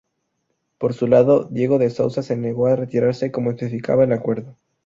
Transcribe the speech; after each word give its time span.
Por 0.79 0.95
su 0.95 1.05
lado, 1.05 1.43
Diego 1.45 1.77
de 1.77 1.91
Souza 1.91 2.23
se 2.23 2.35
negó 2.35 2.65
a 2.65 2.75
retirarse 2.75 3.31
como 3.31 3.51
especificaba 3.51 4.03
el 4.05 4.13
acuerdo. 4.13 4.57